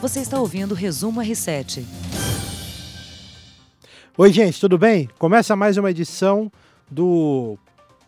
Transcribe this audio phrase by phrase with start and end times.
[0.00, 1.82] Você está ouvindo o Resumo R7.
[4.18, 5.08] Oi, gente, tudo bem?
[5.18, 6.52] Começa mais uma edição
[6.90, 7.58] do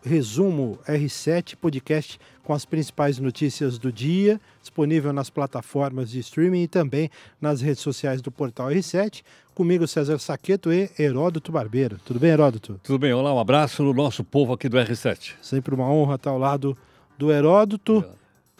[0.03, 6.67] Resumo R7 podcast com as principais notícias do dia, disponível nas plataformas de streaming e
[6.67, 7.09] também
[7.41, 9.23] nas redes sociais do portal R7.
[9.55, 11.99] Comigo, César Saqueto e Heródoto Barbeiro.
[12.05, 12.79] Tudo bem, Heródoto?
[12.83, 15.33] Tudo bem, olá, um abraço no nosso povo aqui do R7.
[15.41, 16.77] Sempre uma honra estar ao lado
[17.17, 18.05] do Heródoto.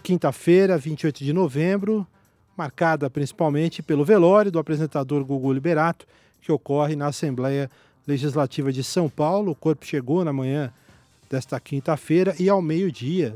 [0.01, 2.07] Quinta-feira, 28 de novembro,
[2.59, 6.05] marcada principalmente pelo velório do apresentador Gugu Liberato,
[6.41, 7.71] que ocorre na Assembleia
[8.05, 9.53] Legislativa de São Paulo.
[9.53, 10.69] O corpo chegou na manhã
[11.29, 13.35] desta quinta-feira e ao meio-dia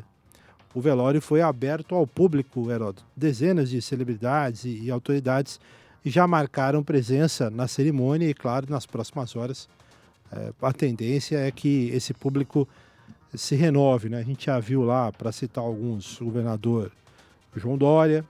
[0.76, 3.06] o velório foi aberto ao público, Heródoto.
[3.16, 5.58] Dezenas de celebridades e, autoridades
[6.04, 9.70] já marcaram presença na cerimônia e, claro, nas próximas horas
[10.34, 12.68] é, a tendência é que esse público
[13.34, 14.10] se renove.
[14.10, 14.18] Né?
[14.18, 16.92] A gente já viu lá, para citar alguns, o governador
[17.56, 18.26] João Dória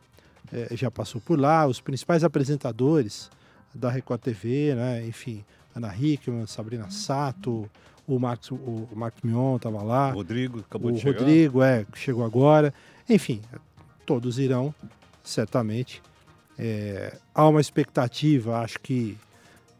[0.52, 3.30] é, já passou por lá, os principais apresentadores
[3.74, 5.06] da Record TV, né?
[5.06, 5.44] enfim,
[5.76, 7.70] Ana Hickman, Sabrina Sato,
[8.08, 10.10] o Marcos, o Marcos Mion estava lá.
[10.10, 11.20] O Rodrigo acabou o de chegar.
[11.20, 12.74] Rodrigo, é, chegou agora.
[13.10, 13.42] Enfim,
[14.06, 14.74] todos irão,
[15.24, 16.02] certamente.
[16.58, 19.18] É, há uma expectativa, acho que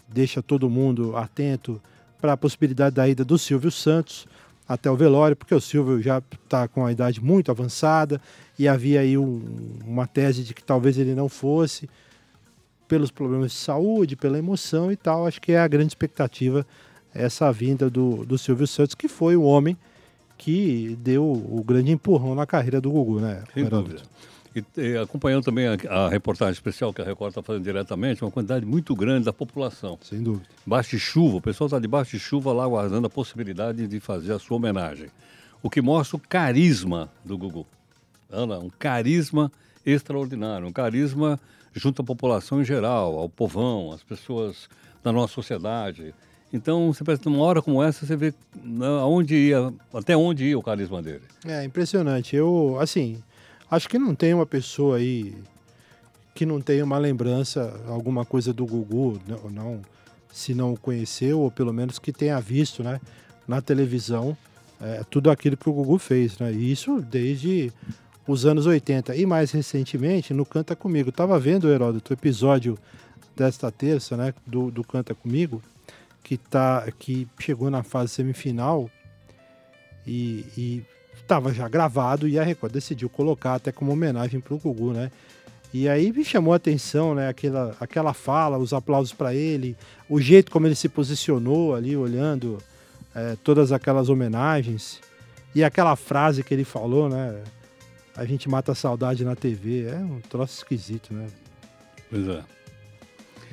[0.08, 1.82] deixa todo mundo atento
[2.20, 4.26] para a possibilidade da ida do Silvio Santos
[4.68, 8.22] até o velório, porque o Silvio já está com a idade muito avançada
[8.58, 9.42] e havia aí um,
[9.86, 11.90] uma tese de que talvez ele não fosse
[12.88, 15.26] pelos problemas de saúde, pela emoção e tal.
[15.26, 16.66] Acho que é a grande expectativa
[17.14, 19.78] essa vinda do, do Silvio Santos, que foi o homem
[20.38, 23.44] que deu o grande empurrão na carreira do Gugu, né?
[23.54, 24.02] Sem dúvida.
[24.56, 28.30] E, e, acompanhando também a, a, reportagem especial que a Record está fazendo diretamente, uma
[28.30, 29.98] quantidade muito grande da população.
[30.02, 30.46] Sem dúvida.
[30.66, 34.34] Baixo de chuva, o pessoal está debaixo de chuva lá aguardando a possibilidade de fazer
[34.34, 35.08] a sua homenagem.
[35.62, 37.66] O que mostra o carisma do Gugu.
[38.34, 39.52] Ana, um carisma
[39.86, 41.40] extraordinário, um carisma
[41.74, 44.70] junto à população em geral, ao povão, às pessoas
[45.04, 46.14] da nossa sociedade.
[46.52, 50.58] Então, você pensa, numa hora como essa, você vê né, aonde ia, até onde ia
[50.58, 51.24] o carisma dele.
[51.46, 52.36] É impressionante.
[52.36, 53.22] Eu, assim,
[53.70, 55.36] acho que não tem uma pessoa aí
[56.36, 59.82] que não tenha uma lembrança, alguma coisa do Gugu, não, não
[60.32, 63.00] se não o conheceu, ou pelo menos que tenha visto, né,
[63.48, 64.36] na televisão,
[64.82, 66.52] é, tudo aquilo que o Gugu fez, né?
[66.52, 67.72] E isso desde
[68.28, 69.16] os anos 80.
[69.16, 71.10] E mais recentemente, no Canta Comigo.
[71.10, 72.78] Estava vendo, Heródoto, o episódio
[73.36, 75.62] desta terça, né, do, do Canta Comigo,
[76.24, 78.90] que, tá, que chegou na fase semifinal
[80.06, 80.84] e
[81.16, 85.12] estava já gravado e a Record decidiu colocar até como homenagem para o Gugu, né?
[85.74, 87.28] E aí me chamou a atenção, né?
[87.30, 89.76] Aquela, aquela fala, os aplausos para ele,
[90.08, 92.60] o jeito como ele se posicionou ali, olhando
[93.16, 95.00] é, todas aquelas homenagens
[95.56, 97.42] e aquela frase que ele falou, né?
[98.16, 99.88] A gente mata a saudade na TV.
[99.88, 101.28] É um troço esquisito, né?
[102.10, 102.44] Pois é.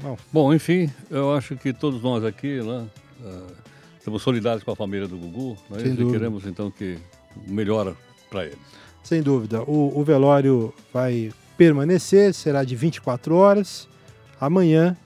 [0.03, 2.87] Bom, Bom enfim, eu acho que todos nós aqui né,
[3.21, 3.53] uh,
[3.99, 6.99] estamos solidários com a família do Gugu né, e queremos então que
[7.47, 7.95] melhora
[8.31, 8.59] para eles.
[9.03, 9.63] Sem dúvida.
[9.63, 13.89] O, o, velório vai permanecer, será de 24 horas.
[14.41, 14.97] Amanhã,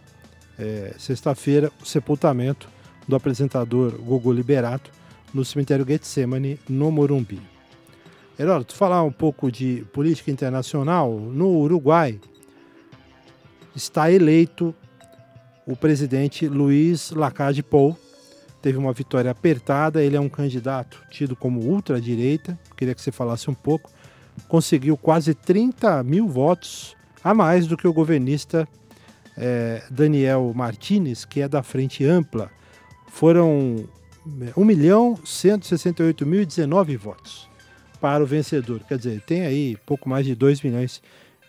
[0.58, 2.68] é, sexta-feira, o sepultamento
[3.06, 4.90] do apresentador Gugu Liberato
[5.32, 7.53] no cemitério Getsemane, no Morumbi.
[8.36, 11.20] Heródoto, falar um pouco de política internacional.
[11.20, 12.20] No Uruguai,
[13.76, 14.74] está eleito
[15.64, 17.96] o presidente Luiz Lacalle Pou.
[18.60, 23.48] Teve uma vitória apertada, ele é um candidato tido como ultradireita, queria que você falasse
[23.48, 23.88] um pouco.
[24.48, 28.66] Conseguiu quase 30 mil votos, a mais do que o governista
[29.36, 32.50] é, Daniel Martinez, que é da Frente Ampla.
[33.06, 33.84] Foram
[34.56, 37.53] 1 milhão 168 mil e 19 votos
[38.04, 38.80] para o vencedor.
[38.86, 41.02] Quer dizer, tem aí pouco mais de 2 milhões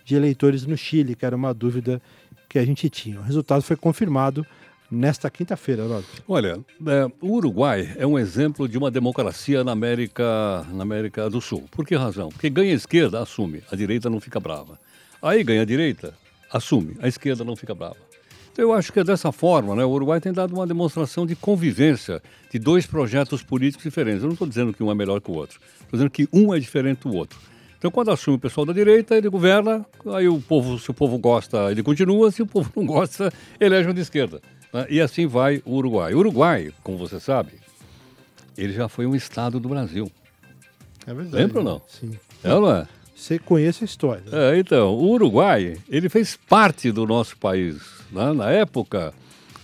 [0.06, 2.02] de eleitores no Chile, que era uma dúvida
[2.48, 3.20] que a gente tinha.
[3.20, 4.48] O resultado foi confirmado
[4.90, 6.06] nesta quinta-feira, Rob.
[6.26, 6.58] Olha,
[6.88, 11.66] é, o Uruguai é um exemplo de uma democracia na América, na América do Sul.
[11.70, 12.30] Por que razão?
[12.30, 14.80] Porque ganha a esquerda, assume, a direita não fica brava.
[15.22, 16.14] Aí ganha a direita,
[16.50, 17.98] assume, a esquerda não fica brava.
[18.58, 19.84] Eu acho que é dessa forma, né?
[19.84, 24.22] O Uruguai tem dado uma demonstração de convivência de dois projetos políticos diferentes.
[24.22, 26.54] Eu não estou dizendo que um é melhor que o outro, estou dizendo que um
[26.54, 27.38] é diferente do outro.
[27.78, 31.18] Então, quando assume o pessoal da direita, ele governa, aí o povo, se o povo
[31.18, 34.42] gosta, ele continua, se o povo não gosta, elege um de esquerda.
[34.74, 34.88] Né?
[34.90, 36.14] E assim vai o Uruguai.
[36.14, 37.52] O Uruguai, como você sabe,
[38.58, 40.10] ele já foi um estado do Brasil.
[41.06, 41.44] É verdade.
[41.44, 41.82] Lembra ou não?
[41.88, 42.18] Sim.
[42.44, 42.88] É ou não é?
[43.16, 44.24] Você conhece a história.
[44.30, 47.78] É, então, o Uruguai, ele fez parte do nosso país.
[48.12, 48.34] Né?
[48.34, 49.14] Na época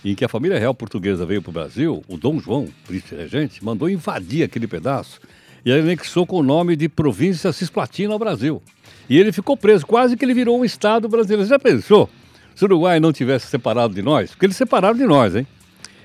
[0.03, 3.63] em que a família real portuguesa veio para o Brasil, o Dom João, príncipe regente,
[3.63, 5.19] mandou invadir aquele pedaço
[5.65, 8.63] e anexou com o nome de província Cisplatina ao Brasil.
[9.09, 11.43] E ele ficou preso, quase que ele virou um Estado brasileiro.
[11.43, 12.09] Você já pensou?
[12.55, 15.45] Se o Uruguai não tivesse separado de nós, porque eles separaram de nós, hein?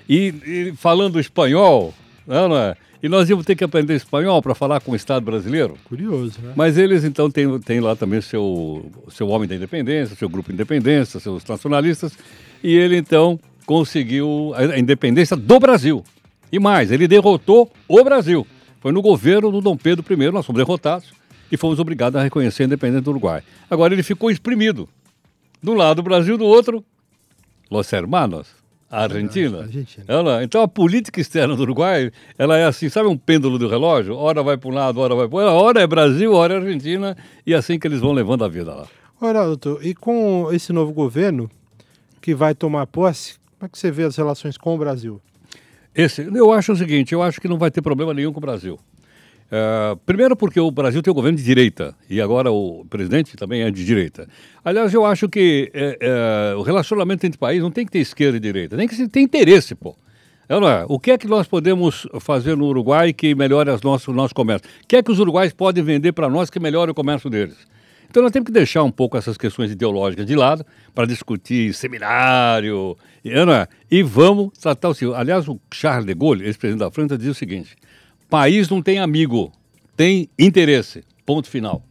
[0.08, 1.94] E, e falando espanhol,
[2.26, 2.76] não, não é?
[3.06, 5.78] E nós íamos ter que aprender espanhol para falar com o Estado brasileiro.
[5.84, 6.52] Curioso, né?
[6.56, 10.54] Mas eles, então, têm, têm lá também seu, seu homem da independência, seu grupo de
[10.54, 12.18] independência, seus nacionalistas.
[12.64, 16.02] E ele, então, conseguiu a independência do Brasil.
[16.50, 18.44] E mais, ele derrotou o Brasil.
[18.80, 21.12] Foi no governo do Dom Pedro I, nós fomos derrotados
[21.52, 23.40] e fomos obrigados a reconhecer a independência do Uruguai.
[23.70, 24.88] Agora ele ficou exprimido.
[25.62, 26.84] De um lado o Brasil, do outro,
[27.70, 28.48] Los Hermanos,
[28.96, 29.58] a Argentina.
[29.58, 30.04] Argentina.
[30.08, 34.16] Ela, então a política externa do Uruguai, ela é assim, sabe um pêndulo do relógio?
[34.16, 35.54] Hora vai para um lado, hora vai para o outro.
[35.54, 37.14] Hora é Brasil, hora é Argentina,
[37.46, 38.86] e é assim que eles vão levando a vida lá.
[39.20, 41.50] Ora, doutor, e com esse novo governo
[42.22, 45.20] que vai tomar posse, como é que você vê as relações com o Brasil?
[45.94, 48.40] Esse, eu acho o seguinte, eu acho que não vai ter problema nenhum com o
[48.40, 48.78] Brasil.
[49.50, 53.62] É, primeiro porque o Brasil tem um governo de direita e agora o presidente também
[53.62, 54.28] é de direita.
[54.64, 58.36] Aliás, eu acho que é, é, o relacionamento entre países não tem que ter esquerda
[58.36, 59.96] e direita, tem que ter interesse, pô.
[60.48, 60.84] É, não é?
[60.88, 64.34] O que é que nós podemos fazer no Uruguai que melhore as nosso, o nosso
[64.34, 64.68] comércio?
[64.82, 67.56] O que é que os uruguais podem vender para nós que melhore o comércio deles?
[68.08, 70.64] Então nós temos que deixar um pouco essas questões ideológicas de lado
[70.94, 73.66] para discutir seminário, não é?
[73.90, 75.16] e vamos tratar o seguinte.
[75.16, 77.76] Aliás, o Charles de Gaulle, ex-presidente da França, dizia o seguinte,
[78.28, 79.52] País não tem amigo,
[79.96, 81.04] tem interesse.
[81.24, 81.82] Ponto final.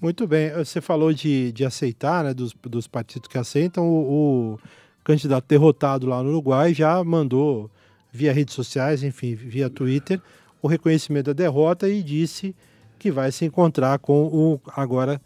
[0.00, 0.52] Muito bem.
[0.52, 3.88] Você falou de, de aceitar, né, dos, dos partidos que aceitam.
[3.88, 4.58] O, o
[5.04, 7.70] candidato derrotado lá no Uruguai já mandou
[8.12, 10.20] via redes sociais, enfim, via Twitter,
[10.62, 12.54] o reconhecimento da derrota e disse
[12.98, 15.20] que vai se encontrar com o agora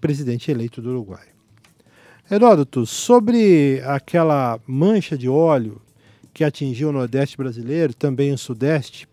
[0.00, 1.26] presidente eleito do Uruguai.
[2.30, 5.80] Heródoto, sobre aquela mancha de óleo
[6.32, 9.06] que atingiu o Nordeste brasileiro, também o Sudeste,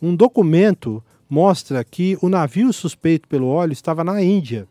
[0.00, 4.66] um documento mostra que o navio suspeito pelo óleo estava na Índia.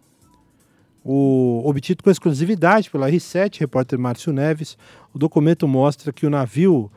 [1.04, 4.78] O, obtido com exclusividade pela R7, repórter Márcio Neves,
[5.14, 6.92] o documento mostra que o navio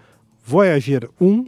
[0.45, 1.47] Voyager 1,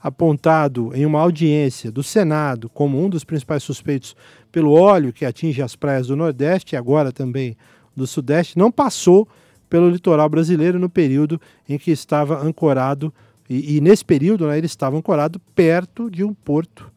[0.00, 4.14] apontado em uma audiência do Senado como um dos principais suspeitos
[4.52, 7.56] pelo óleo que atinge as praias do Nordeste e agora também
[7.96, 9.26] do Sudeste, não passou
[9.68, 13.12] pelo litoral brasileiro no período em que estava ancorado
[13.48, 16.90] e, e nesse período né, ele estava ancorado perto de um porto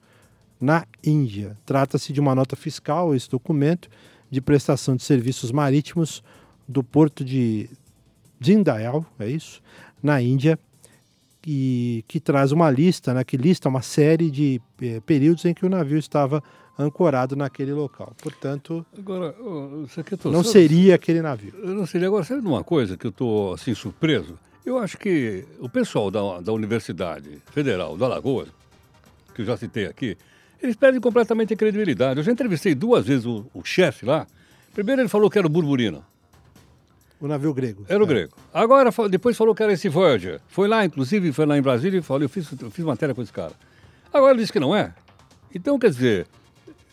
[0.60, 1.58] na Índia.
[1.66, 3.90] Trata-se de uma nota fiscal, esse documento,
[4.30, 6.24] de prestação de serviços marítimos
[6.68, 7.70] do porto de
[8.40, 9.62] Dindayal, é isso,
[10.02, 10.58] na Índia,
[11.46, 15.66] e que traz uma lista, né, que lista uma série de eh, períodos em que
[15.66, 16.44] o navio estava
[16.78, 18.14] ancorado naquele local.
[18.22, 19.36] Portanto, agora,
[20.26, 21.54] não seria aquele navio.
[21.64, 22.08] Não seria.
[22.08, 24.38] Agora, sabe uma coisa que eu estou assim surpreso?
[24.66, 28.50] Eu acho que o pessoal da, da Universidade Federal do Alagoas,
[29.34, 30.18] que eu já citei aqui,
[30.62, 32.20] eles perdem completamente a credibilidade.
[32.20, 34.28] Eu já entrevistei duas vezes o, o chefe lá.
[34.74, 36.04] Primeiro ele falou que era o Burburina.
[37.20, 37.86] O navio grego.
[37.88, 38.08] Era o é.
[38.08, 38.34] grego.
[38.54, 40.40] Agora, depois falou que era esse Voyager.
[40.48, 43.22] Foi lá, inclusive, foi lá em Brasília e falou, eu fiz, eu fiz matéria com
[43.22, 43.54] esse cara.
[44.14, 44.94] Agora ele disse que não é.
[45.54, 46.28] Então, quer dizer,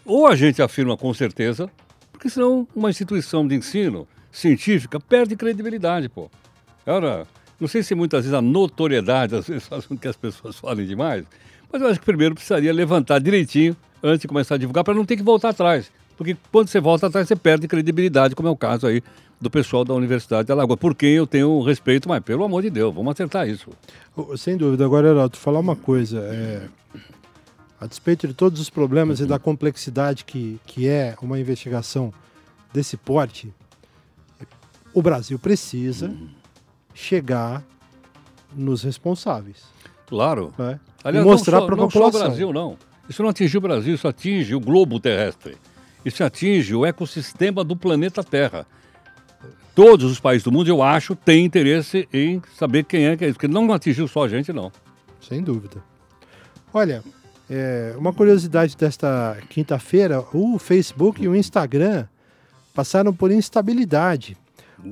[0.04, 1.70] ou a gente afirma com certeza,
[2.10, 6.30] porque senão uma instituição de ensino científica perde credibilidade, pô.
[6.86, 7.26] Agora,
[7.60, 10.86] não sei se muitas vezes a notoriedade às vezes faz com que as pessoas falem
[10.86, 11.24] demais,
[11.72, 15.04] mas eu acho que primeiro precisaria levantar direitinho antes de começar a divulgar para não
[15.04, 15.90] ter que voltar atrás.
[16.16, 19.02] Porque quando você volta atrás, você perde credibilidade, como é o caso aí
[19.40, 22.70] do pessoal da Universidade de Alagoas, por quem eu tenho respeito, mas pelo amor de
[22.70, 23.70] Deus, vamos acertar isso.
[24.36, 24.84] Sem dúvida.
[24.84, 26.18] Agora, Heraldo, falar uma coisa.
[26.20, 26.68] É...
[27.80, 29.26] A despeito de todos os problemas uhum.
[29.26, 32.12] e da complexidade que, que é uma investigação
[32.72, 33.52] desse porte,
[34.92, 36.37] o Brasil precisa uhum
[36.98, 37.62] chegar
[38.52, 39.64] nos responsáveis.
[40.06, 40.52] Claro.
[40.58, 40.80] Né?
[41.04, 42.02] Aliás, e mostrar para a população.
[42.02, 42.76] Não só o Brasil, não.
[43.08, 45.56] Isso não atinge o Brasil, isso atinge o globo terrestre.
[46.04, 48.66] Isso atinge o ecossistema do planeta Terra.
[49.74, 53.28] Todos os países do mundo, eu acho, têm interesse em saber quem é que é
[53.28, 54.72] isso, porque não atingiu só a gente, não.
[55.20, 55.76] Sem dúvida.
[56.74, 57.04] Olha,
[57.48, 62.06] é, uma curiosidade desta quinta-feira, o Facebook e o Instagram
[62.74, 64.36] passaram por instabilidade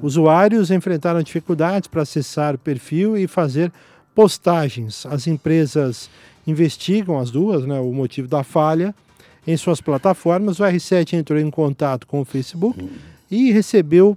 [0.03, 3.73] Usuários enfrentaram dificuldades para acessar o perfil e fazer
[4.15, 5.07] postagens.
[5.07, 6.11] As empresas
[6.47, 8.95] investigam as duas, né, o motivo da falha
[9.47, 10.59] em suas plataformas.
[10.59, 12.89] O R7 entrou em contato com o Facebook
[13.31, 14.17] e recebeu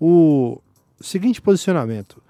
[0.00, 0.58] o
[1.00, 2.20] seguinte posicionamento: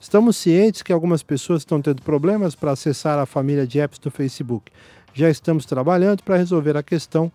[0.00, 4.10] Estamos cientes que algumas pessoas estão tendo problemas para acessar a família de apps do
[4.10, 4.70] Facebook.
[5.14, 7.30] Já estamos trabalhando para resolver a questão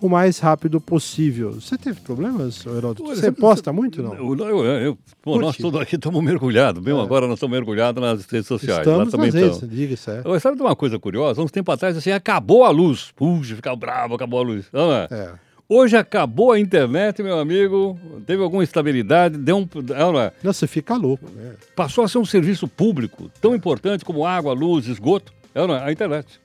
[0.00, 1.52] o mais rápido possível.
[1.52, 3.04] Você teve problemas, Heródoto?
[3.04, 4.14] Olha, Você posta muito, não?
[4.14, 7.02] Eu, eu, eu- pô, nós todos aqui estamos mergulhados, mesmo É.
[7.02, 8.78] agora nós estamos mergulhados nas redes sociais.
[8.86, 9.74] Estamos também nas redes, estamos.
[9.74, 10.40] diga isso, é.
[10.40, 11.42] Sabe de uma coisa curiosa?
[11.42, 13.12] Uns tempo atrás, assim, acabou a luz.
[13.16, 14.66] Puxa, ficava bravo, acabou a luz.
[14.72, 15.08] Não é?
[15.10, 15.32] É.
[15.70, 19.68] Hoje acabou a internet, meu amigo, teve alguma instabilidade, deu um,
[20.12, 20.32] não é?
[20.42, 21.28] Não, você fica louco.
[21.36, 21.56] né?
[21.76, 25.82] passou a ser um serviço público tão importante como água, luz, esgoto, não é?
[25.84, 26.40] a internet.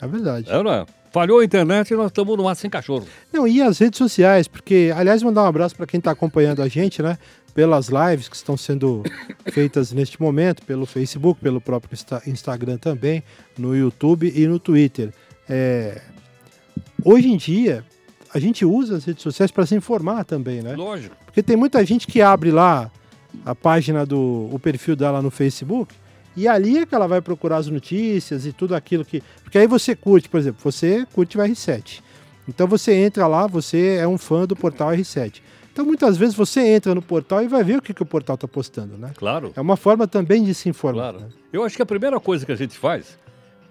[0.00, 0.50] É verdade.
[0.50, 0.84] É, não é?
[1.14, 3.06] Falhou a internet e nós estamos no mato sem cachorro.
[3.32, 6.66] Não, e as redes sociais, porque, aliás, mandar um abraço para quem está acompanhando a
[6.66, 7.16] gente, né?
[7.54, 9.04] Pelas lives que estão sendo
[9.52, 13.22] feitas neste momento, pelo Facebook, pelo próprio Insta- Instagram também,
[13.56, 15.12] no YouTube e no Twitter.
[15.48, 16.02] É,
[17.04, 17.84] Hoje em dia,
[18.34, 20.74] a gente usa as redes sociais para se informar também, né?
[20.74, 21.14] Lógico.
[21.26, 22.90] Porque tem muita gente que abre lá
[23.44, 25.94] a página do o perfil dela no Facebook
[26.36, 29.22] e ali é que ela vai procurar as notícias e tudo aquilo que.
[29.42, 32.00] Porque aí você curte, por exemplo, você curte o R7.
[32.48, 35.40] Então você entra lá, você é um fã do portal R7.
[35.72, 38.34] Então muitas vezes você entra no portal e vai ver o que, que o portal
[38.34, 39.10] está postando, né?
[39.16, 41.12] Claro, É uma forma também de se informar.
[41.12, 41.20] claro.
[41.20, 41.26] né?
[41.52, 43.18] Eu acho que a primeira coisa que a gente faz,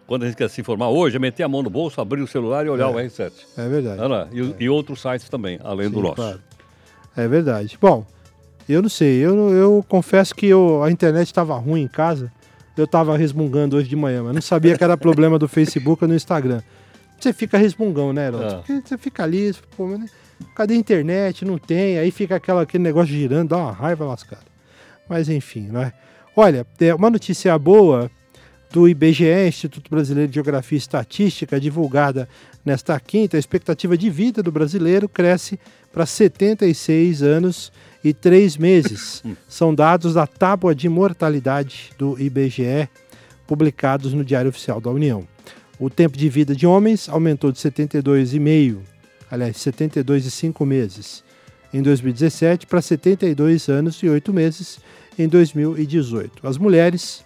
[0.08, 2.28] quando a gente quer se informar hoje, é meter a mão no bolso, abrir o
[2.28, 2.92] celular e olhar É.
[2.92, 3.32] o R7.
[3.58, 4.02] É verdade.
[4.04, 4.28] É, não é?
[4.34, 6.16] E, e outros sites também, além do Sim, nosso.
[6.16, 6.40] claro.
[7.16, 7.78] É verdade.
[7.80, 8.06] Bom,
[8.68, 12.32] eu não sei, eu, eu confesso que eu, a internet estava ruim em casa.
[12.76, 16.08] Eu estava resmungando hoje de manhã, mas não sabia que era problema do Facebook ou
[16.08, 16.62] no Instagram.
[17.20, 18.46] Você fica resmungão, né, Herói?
[18.46, 18.82] É.
[18.84, 20.12] Você fica ali, pô, mas
[20.56, 21.46] cadê a internet?
[21.46, 24.46] Não tem, aí fica aquela, aquele negócio girando, dá uma raiva lascada.
[25.08, 25.94] Mas enfim, né?
[26.36, 28.10] Olha, é uma notícia boa
[28.72, 32.28] do IBGE, Instituto Brasileiro de Geografia e Estatística, divulgada
[32.66, 35.60] nesta quinta, a expectativa de vida do brasileiro cresce
[35.92, 37.72] para 76 anos
[38.04, 39.24] e 3 meses.
[39.48, 42.90] São dados da tábua de mortalidade do IBGE,
[43.48, 45.28] publicados no Diário Oficial da União.
[45.80, 48.78] O tempo de vida de homens aumentou de 72,5,
[49.30, 51.24] aliás, 72 e 5 meses
[51.74, 54.80] em 2017 para 72 anos e 8 meses
[55.18, 56.48] em 2018.
[56.48, 57.26] As mulheres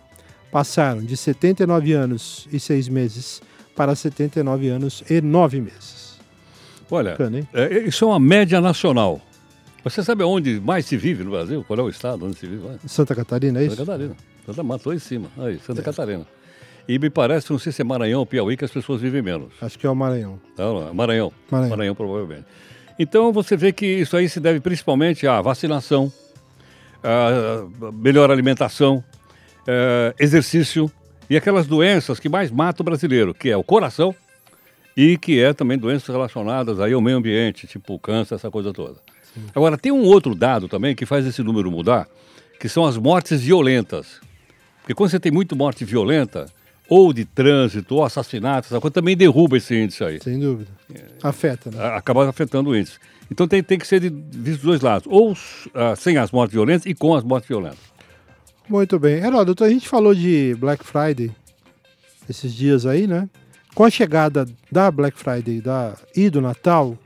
[0.52, 3.42] passaram de 79 anos e 6 meses
[3.76, 6.18] para 79 anos e 9 meses.
[6.90, 9.22] Olha, Bacana, é, isso é uma média nacional.
[9.90, 11.64] Você sabe onde mais se vive no Brasil?
[11.66, 12.68] Qual é o estado onde se vive?
[12.68, 12.80] mais?
[12.88, 13.86] Santa Catarina, é Santa isso?
[13.86, 14.16] Catarina.
[14.46, 15.28] Santa matou em cima.
[15.38, 16.26] Aí, Santa Catarina.
[16.88, 19.52] E me parece, não sei se é Maranhão ou Piauí, que as pessoas vivem menos.
[19.62, 20.40] Acho que é o Maranhão.
[20.58, 21.34] Não, não, é Maranhão.
[21.52, 21.96] Maranhão.
[21.96, 22.46] provavelmente.
[22.98, 26.12] Então você vê que isso aí se deve principalmente à vacinação,
[27.04, 29.04] à melhor alimentação,
[29.68, 30.90] eh, exercício
[31.30, 34.16] e aquelas doenças que mais matam o brasileiro, que é o coração
[34.96, 38.96] e que é também doenças relacionadas aí ao meio ambiente, tipo câncer, essa coisa toda.
[39.54, 42.08] Agora, tem um outro dado também que faz esse número mudar,
[42.60, 44.20] que são as mortes violentas.
[44.82, 46.46] Porque quando você tem muito morte violenta,
[46.90, 50.20] ou de trânsito, ou assassinato, essa coisa também derruba esse índice aí.
[50.22, 50.72] Sem dúvida.
[51.22, 51.86] Afeta, né?
[51.96, 52.98] Acaba afetando o índice.
[53.30, 55.36] Então tem, tem que ser de, visto dos dois lados, ou
[55.74, 57.80] ah, sem as mortes violentas e com as mortes violentas.
[58.70, 59.18] Muito bem.
[59.18, 61.32] Heródoto, a gente falou de Black Friday
[62.30, 63.30] esses dias aí, né?
[63.74, 66.98] Com a chegada da Black Friday da, e do Natal,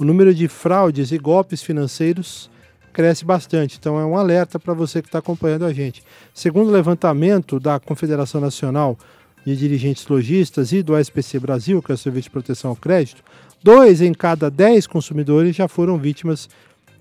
[0.00, 2.50] o número de fraudes e golpes financeiros
[2.90, 3.76] cresce bastante.
[3.78, 6.02] Então é um alerta para você que está acompanhando a gente.
[6.32, 8.98] Segundo o levantamento da Confederação Nacional
[9.44, 13.22] de Dirigentes Logistas e do SPC Brasil, que é o Serviço de Proteção ao Crédito,
[13.62, 16.48] dois em cada dez consumidores já foram vítimas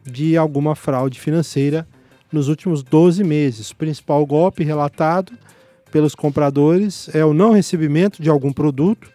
[0.03, 1.87] de alguma fraude financeira
[2.29, 3.71] nos últimos 12 meses.
[3.71, 5.31] O principal golpe relatado
[5.89, 9.09] pelos compradores é o não recebimento de algum produto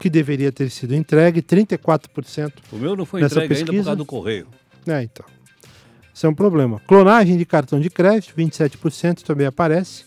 [0.00, 2.52] que deveria ter sido entregue, 34%.
[2.72, 3.84] O meu não foi entregue ainda por pesquisa?
[3.84, 4.46] causa do correio.
[4.86, 5.26] É, então.
[6.12, 6.80] Isso é um problema.
[6.88, 10.04] Clonagem de cartão de crédito, 27% também aparece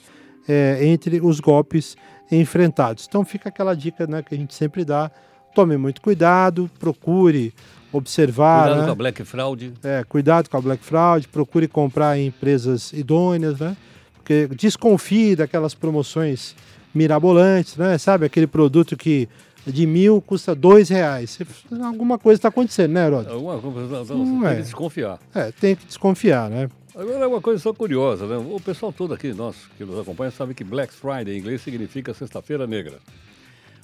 [0.48, 1.96] é, entre os golpes
[2.32, 3.06] enfrentados.
[3.08, 5.12] Então fica aquela dica né, que a gente sempre dá.
[5.54, 7.54] Tome muito cuidado, procure
[7.92, 8.64] observar.
[8.64, 8.86] Cuidado né?
[8.86, 9.74] com a Black Fraud.
[9.84, 13.78] É, cuidado com a Black Fraud, procure comprar em empresas idôneas, né?
[14.16, 16.56] Porque desconfie daquelas promoções
[16.94, 17.98] mirabolantes, né?
[18.00, 19.30] Sabe, aquele produto que
[19.66, 21.38] de mil custa dois reais.
[21.84, 23.34] Alguma coisa está acontecendo, né, Heródoto?
[23.34, 24.56] Alguma coisa, você Não tem é.
[24.56, 25.20] que desconfiar.
[25.34, 26.70] É, tem que desconfiar, né?
[26.96, 28.38] Agora é uma coisa só curiosa, né?
[28.38, 32.14] O pessoal todo aqui, nós que nos acompanha, sabe que Black Friday em inglês significa
[32.14, 33.00] sexta-feira negra.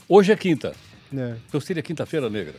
[0.07, 0.73] Hoje é quinta,
[1.15, 2.53] É, então seria quinta-feira negra.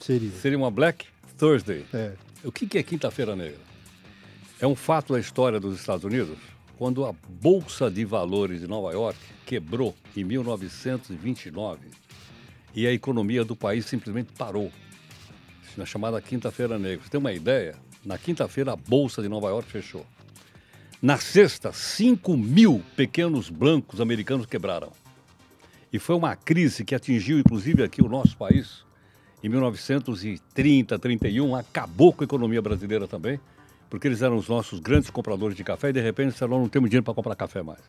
[0.00, 0.30] seria.
[0.32, 1.06] Seria uma Black
[1.38, 1.84] Thursday.
[1.94, 2.12] É.
[2.42, 3.58] O que que é quinta-feira negra?
[4.60, 6.38] É um fato da história dos Estados Unidos,
[6.78, 11.78] quando a Bolsa de Valores de Nova York quebrou em 1929
[12.76, 14.70] e a economia do país simplesmente parou.
[15.78, 17.02] Na chamada Quinta-feira Negra.
[17.02, 17.74] Você tem uma ideia?
[18.04, 20.06] Na quinta-feira a Bolsa de Nova York fechou.
[21.00, 24.92] Na sexta, 5 mil pequenos blancos americanos quebraram.
[25.92, 28.84] E foi uma crise que atingiu inclusive aqui o nosso país
[29.42, 33.38] em 1930, 31, acabou com a economia brasileira também,
[33.88, 36.90] porque eles eram os nossos grandes compradores de café e de repente nós não temos
[36.90, 37.80] dinheiro para comprar café mais.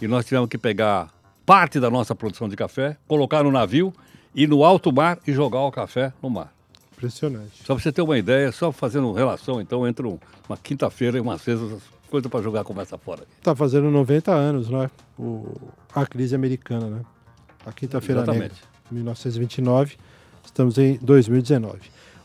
[0.00, 1.14] E nós tivemos que pegar
[1.46, 3.94] parte da nossa produção de café, colocar no navio,
[4.34, 6.52] ir no alto mar e jogar o café no mar.
[6.96, 7.62] Impressionante.
[7.64, 11.38] Só para você ter uma ideia, só fazendo relação, então, entre uma quinta-feira e uma
[11.38, 11.78] sexta,
[12.10, 13.22] coisa para jogar a conversa fora.
[13.38, 14.90] Está fazendo 90 anos, né?
[15.18, 15.54] O,
[15.94, 17.00] a crise americana, né?
[17.64, 18.52] A quinta-feira negra,
[18.90, 19.96] 1929.
[20.44, 21.80] Estamos em 2019.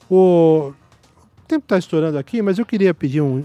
[0.10, 0.74] O
[1.48, 3.44] tempo está estourando aqui, mas eu queria pedir um,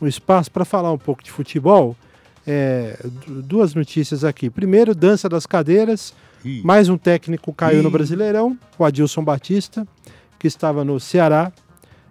[0.00, 1.96] um espaço para falar um pouco de futebol.
[2.46, 4.48] É, duas notícias aqui.
[4.48, 6.14] Primeiro, dança das cadeiras.
[6.44, 6.62] Ih.
[6.64, 7.82] Mais um técnico caiu Ih.
[7.82, 9.86] no Brasileirão, o Adilson Batista,
[10.38, 11.52] que estava no Ceará.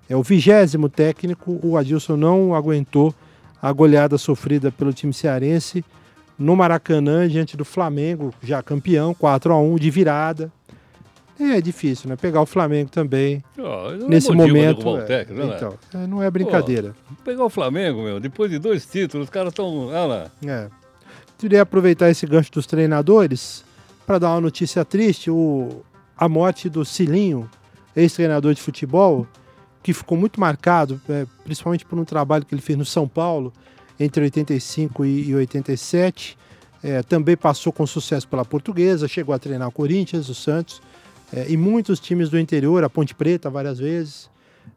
[0.07, 1.59] É o vigésimo técnico.
[1.63, 3.13] O Adilson não aguentou
[3.62, 5.83] a goleada sofrida pelo time cearense
[6.39, 10.51] no Maracanã diante do Flamengo, já campeão, 4 a 1 de virada.
[11.39, 12.17] É difícil, né?
[12.17, 13.41] Pegar o Flamengo também.
[13.58, 14.98] Oh, nesse momento.
[14.98, 15.55] É, técnico, não, é?
[15.55, 16.93] então, é, não é brincadeira.
[17.10, 19.88] Oh, pegar o Flamengo, meu, depois de dois títulos, os caras estão.
[19.88, 20.31] Olha lá.
[20.46, 20.67] É.
[21.38, 23.63] Queria aproveitar esse gancho dos treinadores
[24.05, 25.81] para dar uma notícia triste: o,
[26.17, 27.50] a morte do Cilinho,
[27.96, 29.25] ex-treinador de futebol,
[29.81, 33.53] que ficou muito marcado, é, principalmente por um trabalho que ele fez no São Paulo
[33.98, 36.38] entre 85 e, e 87.
[36.84, 40.81] É, também passou com sucesso pela Portuguesa, chegou a treinar o Corinthians, o Santos
[41.33, 44.29] é, e muitos times do interior, a Ponte Preta várias vezes.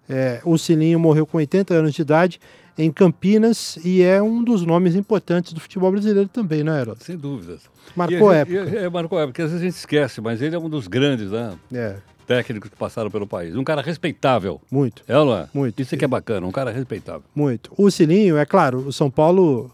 [0.09, 2.41] É, o Cilinho morreu com 80 anos de idade
[2.77, 6.97] em Campinas e é um dos nomes importantes do futebol brasileiro também, não é, Herói?
[7.01, 7.63] Sem dúvidas.
[7.95, 8.57] Marcou e, época.
[8.57, 10.87] E, é, marcou época, porque às vezes a gente esquece, mas ele é um dos
[10.87, 11.55] grandes, né?
[11.73, 11.97] É.
[12.27, 13.57] Técnicos que passaram pelo país.
[13.57, 14.61] Um cara respeitável.
[14.71, 15.03] Muito.
[15.07, 15.49] É, não é?
[15.53, 15.81] Muito.
[15.81, 17.25] Isso é que é bacana, um cara respeitável.
[17.35, 17.73] Muito.
[17.77, 19.71] O Cilinho, é claro, o São Paulo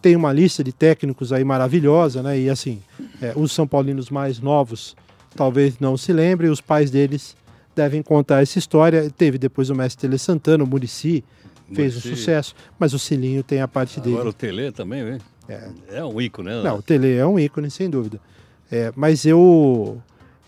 [0.00, 2.38] tem uma lista de técnicos aí maravilhosa, né?
[2.38, 2.80] E assim,
[3.20, 4.96] é, os São Paulinos mais novos
[5.34, 7.36] talvez não se lembrem, os pais deles
[7.74, 9.10] devem contar essa história.
[9.10, 11.24] Teve depois o mestre Tele Santana, o Murici,
[11.72, 14.16] fez um sucesso, mas o Cilinho tem a parte Agora dele.
[14.16, 15.18] Agora o Tele também, hein?
[15.48, 15.68] É.
[15.98, 16.62] é um ícone, né?
[16.62, 18.20] Não, o Tele é um ícone, sem dúvida.
[18.70, 20.00] É, mas eu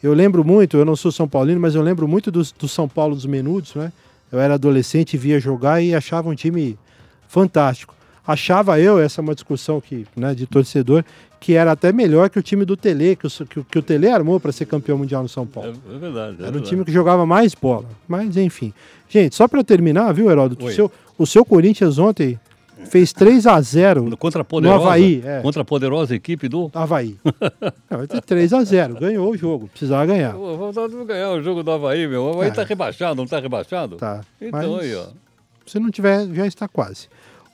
[0.03, 2.88] eu lembro muito, eu não sou São Paulino, mas eu lembro muito do, do São
[2.88, 3.93] Paulo dos Menudos, né?
[4.31, 6.79] Eu era adolescente, via jogar e achava um time
[7.26, 7.95] fantástico.
[8.26, 11.05] Achava eu, essa é uma discussão que, né, de torcedor,
[11.38, 14.09] que era até melhor que o time do Tele, que o, que, que o Tele
[14.09, 15.75] armou para ser campeão mundial no São Paulo.
[15.90, 16.16] É, é verdade.
[16.16, 16.59] É era verdade.
[16.59, 17.85] um time que jogava mais bola.
[18.09, 18.72] Mas, enfim.
[19.11, 20.64] Gente, só para terminar, viu, Heródoto?
[20.64, 22.40] O seu, o seu Corinthians ontem
[22.87, 25.22] fez 3 a 0 contra a poderosa, no Havaí.
[25.25, 25.40] É.
[25.42, 27.16] Contra a poderosa equipe do Havaí.
[27.90, 29.68] Não, vai ter 3 a 0 Ganhou o jogo.
[29.68, 30.33] Precisava ganhar.
[30.33, 32.25] Vamos ganhar o jogo do Havaí, meu.
[32.25, 32.64] O Havaí está é.
[32.64, 33.96] rebaixado, não está rebaixado?
[33.96, 34.22] Tá.
[34.40, 35.09] Então aí, ó.
[35.66, 37.09] Se não tiver, já está quase.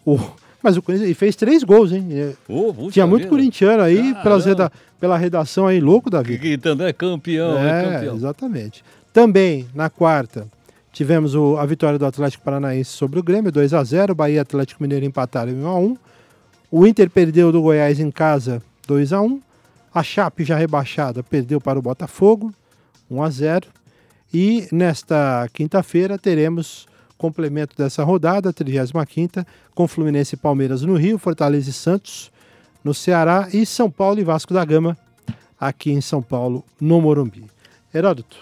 [0.04, 0.18] O...
[0.62, 2.34] Mas o Corinthians fez três gols, hein?
[2.48, 3.30] Oh, Tinha muito vida.
[3.30, 4.70] corintiano aí reda...
[4.98, 6.38] pela redação aí, louco da vida.
[6.38, 8.16] Gritando, é campeão, é, é campeão.
[8.16, 8.84] Exatamente.
[9.12, 10.46] Também, na quarta,
[10.92, 14.38] tivemos o, a vitória do Atlético Paranaense sobre o Grêmio, 2 a 0 Bahia e
[14.38, 15.96] Atlético Mineiro empataram em 1 a 1
[16.70, 19.40] O Inter perdeu do Goiás em casa, 2 a 1
[19.94, 22.52] A Chape, já rebaixada, perdeu para o Botafogo,
[23.10, 23.66] 1 a 0
[24.32, 26.86] E nesta quinta-feira teremos
[27.20, 32.32] complemento dessa rodada, 35 com Fluminense e Palmeiras no Rio, Fortaleza e Santos
[32.82, 34.96] no Ceará e São Paulo e Vasco da Gama
[35.60, 37.44] aqui em São Paulo, no Morumbi.
[37.94, 38.38] Heródoto,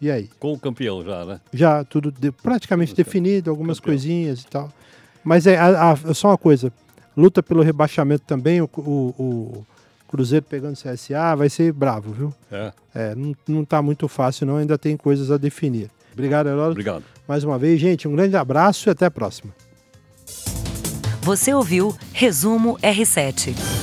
[0.00, 0.28] e aí?
[0.40, 1.40] Com o campeão já, né?
[1.52, 3.94] Já, tudo de, praticamente definido, algumas campeão.
[3.94, 4.72] coisinhas e tal.
[5.22, 6.72] Mas é a, a, só uma coisa,
[7.16, 8.82] luta pelo rebaixamento também, o, o,
[9.16, 9.66] o
[10.08, 12.34] Cruzeiro pegando CSA, vai ser bravo, viu?
[12.50, 12.72] É.
[12.92, 15.88] é não, não tá muito fácil não, ainda tem coisas a definir.
[16.12, 16.72] Obrigado, Heródoto.
[16.72, 17.04] Obrigado.
[17.28, 19.54] Mais uma vez, gente, um grande abraço e até a próxima.
[21.20, 23.77] Você ouviu Resumo R7.